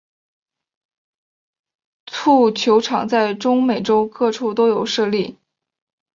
[2.07, 5.37] 蹴球场在中美洲各处都有设立。